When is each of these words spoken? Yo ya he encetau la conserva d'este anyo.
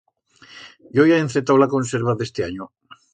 Yo 0.99 1.05
ya 1.09 1.19
he 1.19 1.25
encetau 1.25 1.59
la 1.65 1.69
conserva 1.75 2.17
d'este 2.23 2.47
anyo. 2.51 2.69